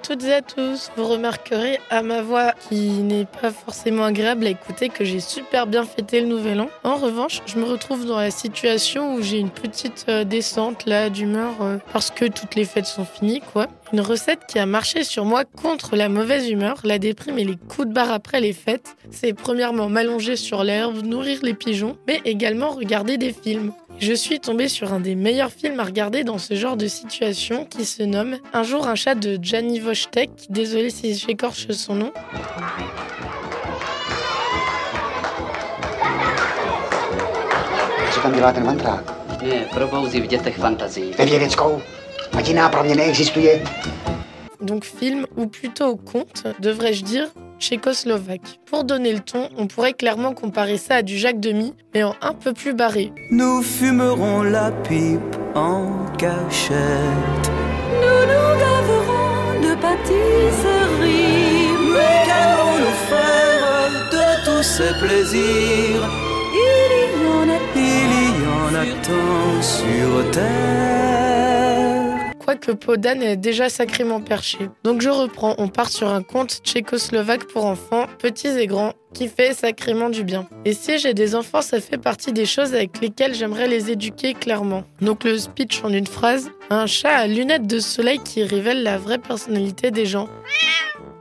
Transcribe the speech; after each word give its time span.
Toutes 0.00 0.24
et 0.24 0.34
à 0.34 0.42
tous. 0.42 0.90
Vous 0.96 1.06
remarquerez 1.06 1.78
à 1.90 2.02
ma 2.02 2.22
voix 2.22 2.52
qui 2.68 2.90
n'est 3.02 3.26
pas 3.26 3.50
forcément 3.50 4.04
agréable 4.04 4.46
à 4.46 4.50
écouter 4.50 4.88
que 4.88 5.04
j'ai 5.04 5.20
super 5.20 5.66
bien 5.66 5.84
fêté 5.84 6.20
le 6.20 6.26
nouvel 6.26 6.60
an. 6.60 6.68
En 6.84 6.96
revanche, 6.96 7.40
je 7.46 7.58
me 7.58 7.64
retrouve 7.64 8.06
dans 8.06 8.18
la 8.18 8.30
situation 8.30 9.14
où 9.14 9.22
j'ai 9.22 9.38
une 9.38 9.50
petite 9.50 10.06
euh, 10.08 10.24
descente 10.24 10.86
là 10.86 11.10
d'humeur 11.10 11.54
euh, 11.60 11.78
parce 11.92 12.10
que 12.10 12.24
toutes 12.24 12.54
les 12.54 12.64
fêtes 12.64 12.86
sont 12.86 13.04
finies 13.04 13.42
quoi. 13.52 13.66
Une 13.92 14.00
recette 14.00 14.46
qui 14.46 14.58
a 14.58 14.66
marché 14.66 15.04
sur 15.04 15.24
moi 15.24 15.44
contre 15.44 15.96
la 15.96 16.08
mauvaise 16.08 16.48
humeur, 16.48 16.76
la 16.84 16.98
déprime 16.98 17.38
et 17.38 17.44
les 17.44 17.56
coups 17.56 17.88
de 17.88 17.92
barre 17.92 18.12
après 18.12 18.40
les 18.40 18.52
fêtes, 18.52 18.96
c'est 19.10 19.32
premièrement 19.32 19.88
m'allonger 19.88 20.36
sur 20.36 20.62
l'herbe, 20.62 21.02
nourrir 21.04 21.40
les 21.42 21.54
pigeons, 21.54 21.96
mais 22.06 22.20
également 22.24 22.70
regarder 22.70 23.18
des 23.18 23.32
films. 23.32 23.72
Je 24.00 24.14
suis 24.14 24.40
tombée 24.40 24.68
sur 24.68 24.94
un 24.94 25.00
des 25.00 25.14
meilleurs 25.14 25.52
films 25.52 25.78
à 25.78 25.84
regarder 25.84 26.24
dans 26.24 26.38
ce 26.38 26.54
genre 26.54 26.76
de 26.78 26.86
situation 26.86 27.66
qui 27.66 27.84
se 27.84 28.02
nomme 28.02 28.38
Un 28.54 28.62
jour 28.62 28.88
un 28.88 28.94
chat 28.94 29.14
de 29.14 29.38
Gianni 29.42 29.78
Voschtek, 29.78 30.30
désolé 30.48 30.88
si 30.88 31.14
j'écorche 31.14 31.70
son 31.72 31.94
nom. 31.96 32.12
Co 38.14 38.20
tam 38.20 38.32
dělá 38.32 38.52
ten 38.52 38.64
mantrák? 38.64 39.12
Nie, 39.42 39.66
probouzí 39.74 40.20
v 40.20 40.26
dětech 40.26 40.56
fantazii. 40.56 41.14
Ve 41.18 41.24
vědeckou? 41.24 41.82
Ať 42.32 42.48
jiná 42.48 42.68
pro 42.68 42.84
mě 42.84 42.94
neexistuje. 42.94 43.64
Donc 44.60 44.84
film, 44.84 45.26
ou 45.36 45.46
plutôt 45.46 45.96
conte, 46.12 46.54
devrais-je 46.58 47.02
dire, 47.04 47.28
tchécoslovaque. 47.60 48.58
Pour 48.66 48.84
donner 48.84 49.12
le 49.12 49.20
ton, 49.20 49.48
on 49.56 49.66
pourrait 49.66 49.92
clairement 49.92 50.32
comparer 50.32 50.78
ça 50.78 50.96
à 50.96 51.02
du 51.02 51.16
Jacques 51.18 51.40
Demy, 51.40 51.74
mais 51.94 52.02
en 52.02 52.14
un 52.20 52.34
peu 52.34 52.52
plus 52.52 52.74
barré. 52.74 53.12
Nous 53.30 53.62
fumerons 53.62 54.42
la 54.42 54.72
pipe 54.72 55.36
en 55.54 56.06
cachette. 56.18 56.74
Nous 58.02 58.22
nous 58.32 58.52
gaverons 58.64 59.60
de 59.62 59.74
pâtisserie. 59.80 61.68
Mais 61.92 62.26
qu'allons-nous 62.26 62.98
faire 63.10 63.90
de 64.10 64.26
tous 64.46 64.62
ces 64.62 64.92
plaisirs? 64.98 66.08
Il 66.52 67.22
y 67.22 67.26
en 67.28 67.48
a, 67.48 67.58
il 67.76 68.12
y 68.42 68.46
en 68.48 68.74
a 68.74 68.84
tant 69.02 69.62
sur 69.62 70.30
terre. 70.32 71.79
Quoique 72.50 72.72
Podan 72.72 73.20
est 73.20 73.36
déjà 73.36 73.68
sacrément 73.68 74.20
perché. 74.20 74.58
Donc 74.82 75.02
je 75.02 75.08
reprends, 75.08 75.54
on 75.58 75.68
part 75.68 75.88
sur 75.88 76.08
un 76.08 76.24
conte 76.24 76.62
tchécoslovaque 76.64 77.44
pour 77.44 77.64
enfants, 77.64 78.06
petits 78.18 78.48
et 78.48 78.66
grands, 78.66 78.92
qui 79.14 79.28
fait 79.28 79.54
sacrément 79.54 80.10
du 80.10 80.24
bien. 80.24 80.48
Et 80.64 80.72
si 80.72 80.98
j'ai 80.98 81.14
des 81.14 81.36
enfants, 81.36 81.62
ça 81.62 81.80
fait 81.80 81.96
partie 81.96 82.32
des 82.32 82.46
choses 82.46 82.74
avec 82.74 83.00
lesquelles 83.00 83.36
j'aimerais 83.36 83.68
les 83.68 83.92
éduquer 83.92 84.34
clairement. 84.34 84.82
Donc 85.00 85.22
le 85.22 85.38
speech 85.38 85.84
en 85.84 85.90
une 85.90 86.08
phrase, 86.08 86.50
un 86.70 86.86
chat 86.86 87.14
à 87.14 87.28
lunettes 87.28 87.68
de 87.68 87.78
soleil 87.78 88.18
qui 88.18 88.42
révèle 88.42 88.82
la 88.82 88.98
vraie 88.98 89.18
personnalité 89.18 89.92
des 89.92 90.06
gens. 90.06 90.28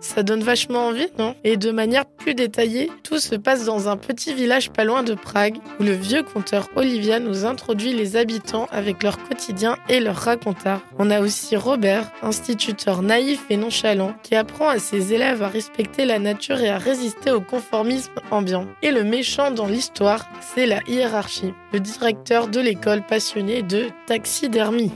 Ça 0.00 0.22
donne 0.22 0.42
vachement 0.42 0.86
envie, 0.86 1.08
non? 1.18 1.34
Et 1.44 1.56
de 1.56 1.70
manière 1.70 2.06
plus 2.06 2.34
détaillée, 2.34 2.90
tout 3.02 3.18
se 3.18 3.34
passe 3.34 3.64
dans 3.64 3.88
un 3.88 3.96
petit 3.96 4.32
village 4.32 4.70
pas 4.70 4.84
loin 4.84 5.02
de 5.02 5.14
Prague, 5.14 5.58
où 5.80 5.82
le 5.82 5.92
vieux 5.92 6.22
conteur 6.22 6.68
Olivia 6.76 7.18
nous 7.18 7.44
introduit 7.44 7.92
les 7.92 8.16
habitants 8.16 8.66
avec 8.70 9.02
leur 9.02 9.18
quotidien 9.18 9.76
et 9.88 10.00
leur 10.00 10.16
racontard. 10.16 10.80
On 10.98 11.10
a 11.10 11.20
aussi 11.20 11.56
Robert, 11.56 12.10
instituteur 12.22 13.02
naïf 13.02 13.44
et 13.50 13.56
nonchalant, 13.56 14.14
qui 14.22 14.34
apprend 14.34 14.68
à 14.68 14.78
ses 14.78 15.12
élèves 15.12 15.42
à 15.42 15.48
respecter 15.48 16.04
la 16.04 16.18
nature 16.18 16.60
et 16.60 16.70
à 16.70 16.78
résister 16.78 17.30
au 17.30 17.40
conformisme 17.40 18.12
ambiant. 18.30 18.66
Et 18.82 18.90
le 18.90 19.04
méchant 19.04 19.50
dans 19.50 19.66
l'histoire, 19.66 20.28
c'est 20.40 20.66
la 20.66 20.80
hiérarchie, 20.86 21.54
le 21.72 21.80
directeur 21.80 22.48
de 22.48 22.60
l'école 22.60 23.02
passionné 23.02 23.62
de 23.62 23.86
taxidermie. 24.06 24.92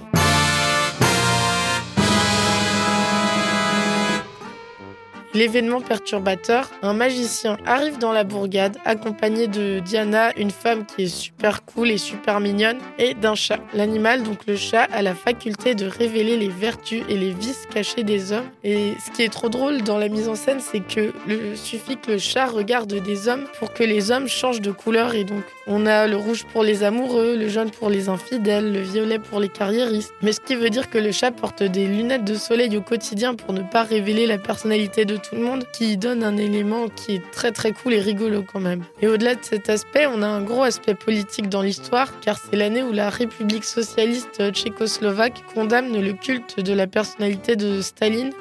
L'événement 5.35 5.81
perturbateur, 5.81 6.71
un 6.83 6.93
magicien 6.93 7.57
arrive 7.65 7.97
dans 7.97 8.13
la 8.13 8.23
bourgade 8.23 8.77
accompagné 8.85 9.47
de 9.47 9.79
Diana, 9.79 10.31
une 10.37 10.51
femme 10.51 10.85
qui 10.85 11.05
est 11.05 11.07
super 11.07 11.65
cool 11.65 11.91
et 11.91 11.97
super 11.97 12.39
mignonne, 12.39 12.79
et 12.99 13.15
d'un 13.15 13.35
chat. 13.35 13.59
L'animal, 13.73 14.23
donc 14.23 14.47
le 14.47 14.57
chat, 14.57 14.83
a 14.93 15.01
la 15.01 15.15
faculté 15.15 15.75
de 15.75 15.87
révéler 15.87 16.37
les 16.37 16.49
vertus 16.49 17.03
et 17.09 17.17
les 17.17 17.31
vices 17.31 17.67
cachés 17.73 18.03
des 18.03 18.33
hommes. 18.33 18.45
Et 18.63 18.93
ce 19.05 19.11
qui 19.11 19.23
est 19.23 19.33
trop 19.33 19.49
drôle 19.49 19.81
dans 19.83 19.97
la 19.97 20.09
mise 20.09 20.29
en 20.29 20.35
scène, 20.35 20.61
c'est 20.61 20.81
que 20.81 21.13
suffit 21.55 21.97
que 21.97 22.13
le 22.13 22.19
chat 22.19 22.47
regarde 22.47 22.93
des 22.93 23.29
hommes 23.29 23.47
pour 23.59 23.73
que 23.73 23.85
les 23.85 24.11
hommes 24.11 24.29
changent 24.29 24.61
de 24.61 24.71
couleur. 24.71 25.15
Et 25.15 25.25
donc, 25.25 25.45
on 25.67 25.87
a 25.87 26.07
le 26.07 26.17
rouge 26.17 26.45
pour 26.53 26.63
les 26.63 26.83
amoureux, 26.83 27.37
le 27.37 27.49
jaune 27.49 27.71
pour 27.71 27.89
les 27.89 28.11
infidèles, 28.11 28.71
le 28.71 28.81
violet 28.81 29.19
pour 29.19 29.41
les 29.41 29.49
carriéristes. 29.49 30.13
Mais 30.21 30.33
ce 30.33 30.41
qui 30.41 30.57
veut 30.57 30.69
dire 30.69 30.91
que 30.91 30.99
le 30.99 31.11
chat 31.11 31.31
porte 31.31 31.63
des 31.63 31.87
lunettes 31.87 32.25
de 32.25 32.35
soleil 32.35 32.77
au 32.77 32.83
quotidien 32.83 33.35
pour 33.35 33.55
ne 33.55 33.63
pas 33.63 33.83
révéler 33.83 34.27
la 34.27 34.37
personnalité 34.37 35.07
de 35.07 35.22
tout 35.23 35.37
le 35.37 35.43
monde, 35.43 35.65
qui 35.73 35.97
donne 35.97 36.23
un 36.23 36.37
élément 36.37 36.89
qui 36.89 37.17
est 37.17 37.31
très 37.31 37.53
très 37.53 37.73
cool 37.73 37.95
et 37.95 38.01
rigolo 38.01 38.43
quand 38.43 38.61
même. 38.61 38.85
Et 39.01 39.09
au-delà 39.09 39.35
de 39.35 39.43
cet 39.43 39.69
aspect, 39.71 40.07
on 40.07 40.23
a 40.23 40.27
un 40.27 40.43
gros 40.43 40.63
aspect 40.63 40.95
politique 40.95 41.49
dans 41.49 41.63
l'histoire, 41.63 42.21
car 42.21 42.39
c'est 42.39 42.57
l'année 42.57 42.83
où 42.83 42.93
la 42.93 43.11
République 43.11 43.65
socialiste 43.65 44.53
tchécoslovaque 44.53 45.43
condamne 45.55 46.01
le 46.01 46.13
culte 46.13 46.61
de 46.61 46.73
la 46.73 46.87
personnalité 46.87 47.57
de 47.57 47.81
Staline. 47.81 48.33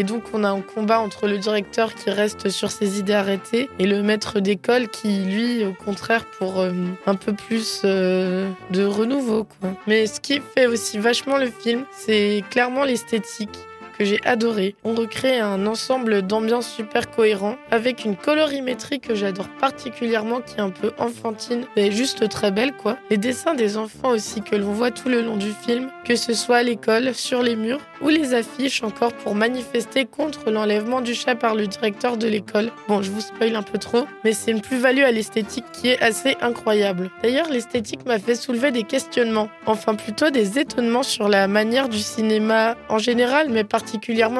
Et 0.00 0.02
donc 0.02 0.22
on 0.32 0.44
a 0.44 0.48
un 0.48 0.62
combat 0.62 0.98
entre 0.98 1.28
le 1.28 1.36
directeur 1.36 1.94
qui 1.94 2.08
reste 2.08 2.48
sur 2.48 2.70
ses 2.70 2.98
idées 2.98 3.12
arrêtées 3.12 3.68
et 3.78 3.86
le 3.86 4.02
maître 4.02 4.40
d'école 4.40 4.88
qui, 4.88 5.24
lui, 5.24 5.62
au 5.62 5.74
contraire, 5.74 6.24
pour 6.38 6.58
euh, 6.58 6.72
un 7.04 7.16
peu 7.16 7.34
plus 7.34 7.82
euh, 7.84 8.50
de 8.70 8.82
renouveau. 8.82 9.44
Quoi. 9.44 9.74
Mais 9.86 10.06
ce 10.06 10.18
qui 10.18 10.40
fait 10.54 10.66
aussi 10.66 10.96
vachement 10.96 11.36
le 11.36 11.50
film, 11.50 11.84
c'est 11.92 12.42
clairement 12.48 12.84
l'esthétique 12.84 13.58
que 14.00 14.06
j'ai 14.06 14.20
adoré. 14.24 14.74
On 14.82 14.94
recrée 14.94 15.40
un 15.40 15.66
ensemble 15.66 16.22
d'ambiance 16.22 16.72
super 16.72 17.10
cohérent 17.10 17.56
avec 17.70 18.06
une 18.06 18.16
colorimétrie 18.16 18.98
que 18.98 19.14
j'adore 19.14 19.50
particulièrement 19.60 20.40
qui 20.40 20.56
est 20.56 20.60
un 20.60 20.70
peu 20.70 20.92
enfantine 20.96 21.66
mais 21.76 21.90
juste 21.90 22.26
très 22.30 22.50
belle 22.50 22.72
quoi. 22.72 22.96
Les 23.10 23.18
dessins 23.18 23.54
des 23.54 23.76
enfants 23.76 24.08
aussi 24.08 24.40
que 24.40 24.56
l'on 24.56 24.72
voit 24.72 24.90
tout 24.90 25.10
le 25.10 25.20
long 25.20 25.36
du 25.36 25.52
film, 25.52 25.90
que 26.06 26.16
ce 26.16 26.32
soit 26.32 26.56
à 26.56 26.62
l'école, 26.62 27.14
sur 27.14 27.42
les 27.42 27.56
murs 27.56 27.80
ou 28.00 28.08
les 28.08 28.32
affiches 28.32 28.82
encore 28.82 29.12
pour 29.12 29.34
manifester 29.34 30.06
contre 30.06 30.50
l'enlèvement 30.50 31.02
du 31.02 31.14
chat 31.14 31.34
par 31.34 31.54
le 31.54 31.66
directeur 31.66 32.16
de 32.16 32.26
l'école. 32.26 32.70
Bon, 32.88 33.02
je 33.02 33.10
vous 33.10 33.20
spoil 33.20 33.54
un 33.54 33.62
peu 33.62 33.76
trop, 33.76 34.06
mais 34.24 34.32
c'est 34.32 34.50
une 34.50 34.62
plus-value 34.62 35.02
à 35.02 35.12
l'esthétique 35.12 35.66
qui 35.74 35.88
est 35.88 36.00
assez 36.00 36.38
incroyable. 36.40 37.10
D'ailleurs, 37.22 37.50
l'esthétique 37.50 38.06
m'a 38.06 38.18
fait 38.18 38.34
soulever 38.34 38.70
des 38.70 38.84
questionnements, 38.84 39.50
enfin 39.66 39.94
plutôt 39.94 40.30
des 40.30 40.58
étonnements 40.58 41.02
sur 41.02 41.28
la 41.28 41.46
manière 41.48 41.90
du 41.90 41.98
cinéma 41.98 42.78
en 42.88 42.96
général, 42.96 43.50
mais 43.50 43.62
particulièrement 43.62 43.89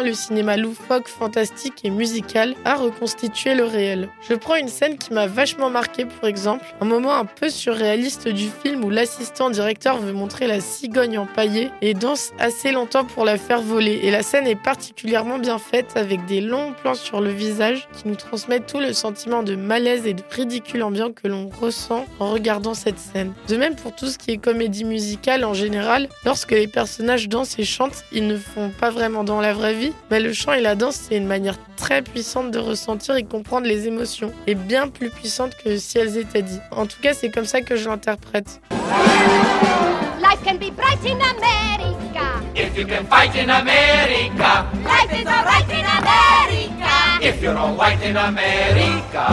le 0.05 0.13
cinéma 0.13 0.57
loufoque, 0.57 1.09
fantastique 1.09 1.85
et 1.85 1.91
musical 1.91 2.55
à 2.65 2.75
reconstituer 2.75 3.55
le 3.55 3.65
réel. 3.65 4.09
Je 4.29 4.35
prends 4.35 4.57
une 4.57 4.69
scène 4.69 4.97
qui 4.97 5.13
m'a 5.13 5.27
vachement 5.27 5.71
marqué, 5.71 6.05
pour 6.05 6.29
exemple, 6.29 6.65
un 6.81 6.85
moment 6.85 7.15
un 7.15 7.25
peu 7.25 7.49
surréaliste 7.49 8.29
du 8.29 8.49
film 8.63 8.85
où 8.85 8.91
l'assistant 8.91 9.51
directeur 9.51 9.99
veut 9.99 10.13
montrer 10.13 10.47
la 10.47 10.61
cigogne 10.61 11.19
empaillée 11.19 11.71
et 11.83 11.95
danse 11.95 12.33
assez 12.39 12.73
longtemps 12.73 13.05
pour 13.05 13.25
la 13.25 13.39
faire 13.39 13.61
voler. 13.61 14.01
Et 14.03 14.11
la 14.11 14.23
scène 14.23 14.47
est 14.47 14.61
particulièrement 14.61 15.39
bien 15.39 15.59
faite 15.59 15.93
avec 15.97 16.25
des 16.27 16.41
longs 16.41 16.73
plans 16.83 16.95
sur 16.95 17.21
le 17.21 17.31
visage 17.31 17.89
qui 17.97 18.09
nous 18.09 18.17
transmettent 18.17 18.67
tout 18.67 18.81
le 18.81 18.93
sentiment 18.93 19.43
de 19.43 19.57
malaise 19.57 20.07
et 20.07 20.15
de 20.15 20.23
ridicule 20.31 20.83
ambiant 20.83 21.13
que 21.13 21.29
l'on 21.29 21.49
ressent 21.49 22.07
en 22.19 22.31
regardant 22.31 22.75
cette 22.75 22.99
scène. 22.99 23.33
De 23.49 23.57
même 23.57 23.77
pour 23.77 23.95
tout 23.95 24.07
ce 24.07 24.19
qui 24.19 24.33
est 24.33 24.39
comédie 24.39 24.85
musicale 24.85 25.45
en 25.45 25.55
général, 25.55 26.09
lorsque 26.25 26.53
les 26.53 26.69
personnages 26.69 27.29
dansent 27.29 27.59
et 27.59 27.65
chantent, 27.65 28.05
ils 28.13 28.27
ne 28.27 28.37
font 28.37 28.71
pas 28.71 28.91
vraiment 28.91 29.25
dans 29.41 29.47
la 29.47 29.55
vraie 29.55 29.73
vie, 29.73 29.93
mais 30.11 30.21
le 30.21 30.35
chant 30.35 30.53
et 30.53 30.61
la 30.61 30.75
danse, 30.75 31.07
c'est 31.09 31.17
une 31.17 31.27
manière 31.27 31.57
très 31.77 32.03
puissante 32.03 32.51
de 32.51 32.59
ressentir 32.59 33.17
et 33.17 33.25
comprendre 33.25 33.67
les 33.67 33.87
émotions, 33.87 34.33
et 34.47 34.55
bien 34.55 34.89
plus 34.89 35.09
puissante 35.09 35.53
que 35.65 35.79
si 35.79 35.97
elles 35.97 36.19
étaient 36.19 36.43
dites. 36.43 36.61
En 36.73 36.85
tout 36.85 37.01
cas, 37.01 37.15
c'est 37.15 37.31
comme 37.31 37.47
ça 37.47 37.63
que 37.63 37.75
je 37.75 37.89
l'interprète. 37.89 38.61
Life 38.71 40.43
can 40.45 40.57
be 40.57 40.71
bright 40.71 41.03
in 41.07 41.17
America. 41.17 42.43
If 42.55 42.77
you 42.77 42.87
can 42.87 43.07
fight 43.07 43.35
in 43.35 43.49
America, 43.49 44.67
Life 44.85 45.11
is 45.11 45.27
alright 45.27 45.71
in 45.71 45.87
America. 45.87 47.23
if 47.23 47.41
you're 47.43 47.57
all 47.57 47.75
white 47.75 48.03
in 48.03 48.19
America. 48.19 49.25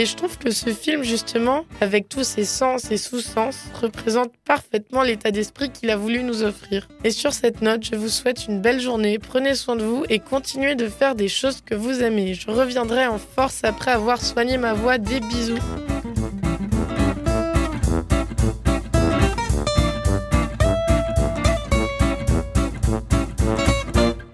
Et 0.00 0.06
je 0.06 0.16
trouve 0.16 0.38
que 0.38 0.50
ce 0.50 0.70
film, 0.70 1.02
justement, 1.02 1.66
avec 1.82 2.08
tous 2.08 2.24
ses 2.24 2.46
sens 2.46 2.90
et 2.90 2.96
sous-sens, 2.96 3.66
représente 3.82 4.32
parfaitement 4.46 5.02
l'état 5.02 5.30
d'esprit 5.30 5.68
qu'il 5.68 5.90
a 5.90 5.96
voulu 5.98 6.22
nous 6.22 6.42
offrir. 6.42 6.88
Et 7.04 7.10
sur 7.10 7.34
cette 7.34 7.60
note, 7.60 7.84
je 7.84 7.96
vous 7.96 8.08
souhaite 8.08 8.46
une 8.46 8.62
belle 8.62 8.80
journée, 8.80 9.18
prenez 9.18 9.54
soin 9.54 9.76
de 9.76 9.84
vous 9.84 10.06
et 10.08 10.18
continuez 10.18 10.74
de 10.74 10.88
faire 10.88 11.14
des 11.14 11.28
choses 11.28 11.60
que 11.60 11.74
vous 11.74 12.02
aimez. 12.02 12.32
Je 12.32 12.50
reviendrai 12.50 13.06
en 13.08 13.18
force 13.18 13.62
après 13.62 13.90
avoir 13.90 14.22
soigné 14.22 14.56
ma 14.56 14.72
voix. 14.72 14.96
Des 14.96 15.20
bisous. 15.20 15.58